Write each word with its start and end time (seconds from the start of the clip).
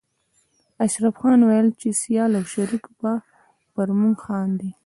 اشرف 0.83 1.13
خان 1.21 1.39
ويل 1.47 1.67
چې 1.79 1.87
سيال 2.01 2.31
او 2.39 2.43
شريک 2.53 2.83
به 2.99 3.13
پر 3.73 3.87
موږ 3.99 4.15
خاندي 4.25 4.69